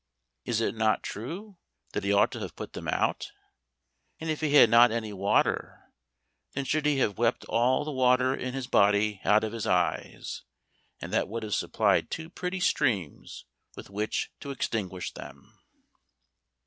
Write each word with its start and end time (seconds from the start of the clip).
Is 0.45 0.61
it 0.61 0.73
not 0.73 1.03
true 1.03 1.57
that 1.93 2.03
he 2.03 2.11
ought 2.11 2.31
to 2.31 2.39
have 2.39 2.55
put 2.55 2.73
them 2.73 2.87
out? 2.87 3.31
And 4.19 4.31
if 4.31 4.41
he 4.41 4.55
had 4.55 4.67
not 4.67 4.89
any 4.89 5.13
water, 5.13 5.93
then 6.53 6.65
should 6.65 6.87
he 6.87 6.97
have 6.97 7.19
wept 7.19 7.45
all 7.45 7.85
the 7.85 7.91
water 7.91 8.33
in 8.33 8.55
his 8.55 8.65
body 8.65 9.21
out 9.23 9.43
of 9.43 9.53
his 9.53 9.67
eyes, 9.67 10.41
and 10.99 11.13
that 11.13 11.27
would 11.27 11.43
have 11.43 11.53
supplied 11.53 12.09
two 12.09 12.31
pretty 12.31 12.59
streams 12.59 13.45
with 13.75 13.91
which 13.91 14.31
to 14.39 14.49
extinguish 14.49 15.13
them. 15.13 15.59